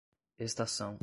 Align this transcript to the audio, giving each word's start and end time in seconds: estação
estação 0.39 0.99